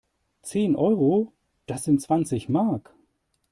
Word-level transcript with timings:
Zehn 0.41 0.75
Euro? 0.75 1.31
Das 1.67 1.83
sind 1.83 2.01
zwanzig 2.01 2.49
Mark! 2.49 2.91